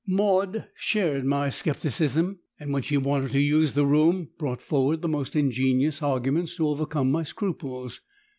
[0.07, 5.07] "Maud shared my scepticism and when she wanted to use the room, brought forward the
[5.07, 8.01] most ingenious arguments to overcome my scruples.